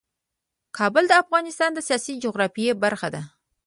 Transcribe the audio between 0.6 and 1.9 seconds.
کابل د افغانستان د